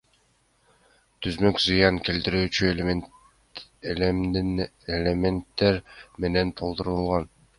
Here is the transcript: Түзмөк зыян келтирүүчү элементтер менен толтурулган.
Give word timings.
Түзмөк 1.25 1.59
зыян 1.65 1.99
келтирүүчү 2.07 2.71
элементтер 4.95 5.81
менен 6.27 6.53
толтурулган. 6.63 7.31